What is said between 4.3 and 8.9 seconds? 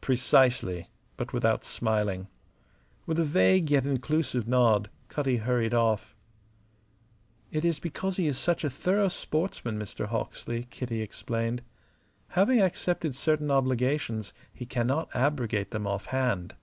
nod Cutty hurried off. "It is because he is such a